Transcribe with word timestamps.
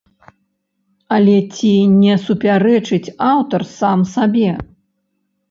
Але 1.17 1.35
ці 1.57 1.73
не 2.05 2.15
супярэчыць 2.25 3.13
аўтар 3.35 3.61
сам 3.77 3.99
сабе? 4.17 4.51